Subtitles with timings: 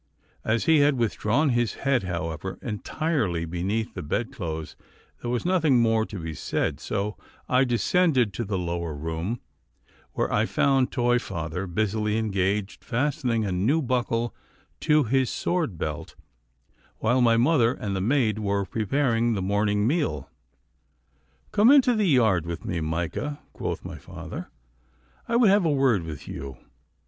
[0.43, 4.75] As he had withdrawn his head, however, entirely beneath the bedclothes,
[5.21, 7.15] there was nothing more to be said, so
[7.47, 9.41] I descended to the lower room,
[10.13, 14.33] where I found toy father busily engaged fastening a new buckle
[14.79, 16.15] to his sword belt
[16.97, 20.31] while my mother and the maid were preparing the morning meal.
[21.51, 24.49] 'Come into the yard with me, Micah,' quoth my father;
[25.27, 26.57] 'I would have a word with you.